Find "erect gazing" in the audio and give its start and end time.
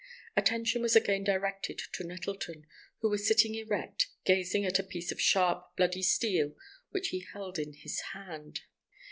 3.53-4.65